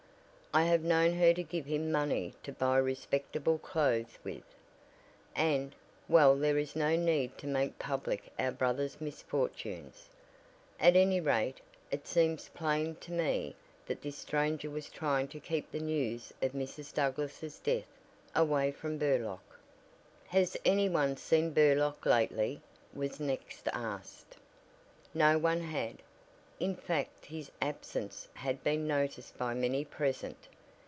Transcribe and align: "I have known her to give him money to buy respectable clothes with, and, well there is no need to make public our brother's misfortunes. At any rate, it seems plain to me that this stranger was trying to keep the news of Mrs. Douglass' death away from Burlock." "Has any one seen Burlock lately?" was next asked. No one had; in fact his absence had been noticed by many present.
"I 0.53 0.63
have 0.63 0.81
known 0.83 1.13
her 1.13 1.33
to 1.35 1.43
give 1.43 1.65
him 1.65 1.93
money 1.93 2.33
to 2.43 2.51
buy 2.51 2.75
respectable 2.77 3.57
clothes 3.57 4.19
with, 4.21 4.43
and, 5.33 5.73
well 6.09 6.35
there 6.35 6.57
is 6.57 6.75
no 6.75 6.97
need 6.97 7.37
to 7.37 7.47
make 7.47 7.79
public 7.79 8.33
our 8.37 8.51
brother's 8.51 8.99
misfortunes. 8.99 10.09
At 10.77 10.97
any 10.97 11.21
rate, 11.21 11.61
it 11.89 12.05
seems 12.05 12.49
plain 12.49 12.95
to 12.97 13.13
me 13.13 13.55
that 13.85 14.01
this 14.01 14.17
stranger 14.17 14.69
was 14.69 14.89
trying 14.89 15.29
to 15.29 15.39
keep 15.39 15.71
the 15.71 15.79
news 15.79 16.33
of 16.41 16.51
Mrs. 16.51 16.93
Douglass' 16.93 17.57
death 17.59 17.87
away 18.35 18.73
from 18.73 18.97
Burlock." 18.97 19.57
"Has 20.27 20.57
any 20.65 20.89
one 20.89 21.15
seen 21.15 21.53
Burlock 21.53 22.05
lately?" 22.05 22.61
was 22.93 23.21
next 23.21 23.69
asked. 23.69 24.35
No 25.13 25.37
one 25.37 25.61
had; 25.61 25.99
in 26.59 26.75
fact 26.75 27.25
his 27.25 27.49
absence 27.59 28.27
had 28.35 28.63
been 28.63 28.85
noticed 28.87 29.35
by 29.35 29.51
many 29.51 29.83
present. 29.83 30.37